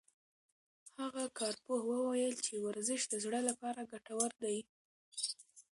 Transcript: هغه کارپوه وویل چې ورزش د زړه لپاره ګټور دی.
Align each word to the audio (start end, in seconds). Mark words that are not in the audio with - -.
هغه 0.99 1.23
کارپوه 1.39 1.79
وویل 1.83 2.35
چې 2.45 2.53
ورزش 2.65 3.01
د 3.07 3.13
زړه 3.23 3.39
لپاره 3.49 3.89
ګټور 3.91 4.31
دی. 4.43 4.57